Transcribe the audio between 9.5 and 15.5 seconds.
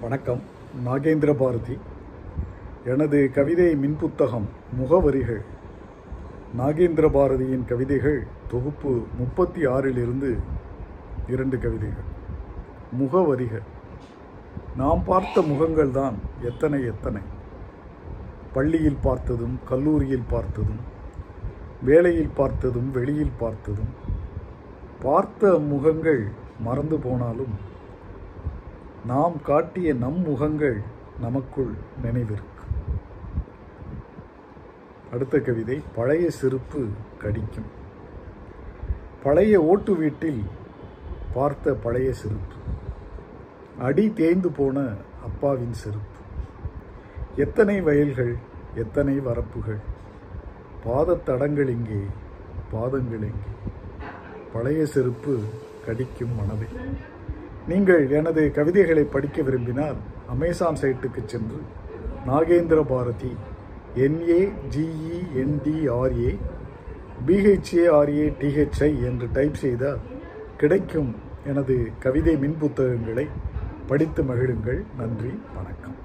ஆறிலிருந்து இரண்டு கவிதைகள். முகவரிகள். நாம் பார்த்த